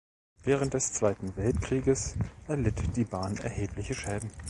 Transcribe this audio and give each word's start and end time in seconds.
Während 0.43 0.73
des 0.73 0.93
Zweiten 0.93 1.35
Weltkrieges 1.37 2.15
erlitt 2.47 2.97
die 2.97 3.05
Bahn 3.05 3.37
erhebliche 3.37 3.93
Schäden. 3.93 4.31